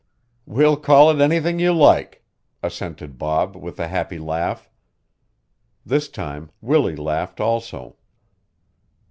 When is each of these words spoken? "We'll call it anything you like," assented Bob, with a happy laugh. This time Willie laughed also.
"We'll 0.47 0.77
call 0.77 1.11
it 1.11 1.21
anything 1.21 1.59
you 1.59 1.73
like," 1.73 2.23
assented 2.63 3.19
Bob, 3.19 3.55
with 3.55 3.79
a 3.79 3.87
happy 3.87 4.17
laugh. 4.17 4.67
This 5.85 6.09
time 6.09 6.49
Willie 6.59 6.95
laughed 6.95 7.39
also. 7.39 7.97